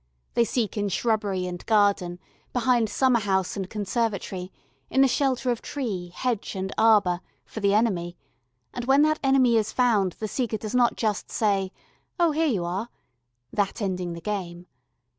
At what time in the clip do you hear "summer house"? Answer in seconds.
2.89-3.55